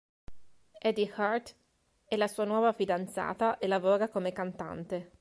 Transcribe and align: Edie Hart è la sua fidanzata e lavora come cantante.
Edie 0.81 1.11
Hart 1.15 1.53
è 2.05 2.15
la 2.15 2.27
sua 2.27 2.73
fidanzata 2.73 3.59
e 3.59 3.67
lavora 3.67 4.09
come 4.09 4.33
cantante. 4.33 5.07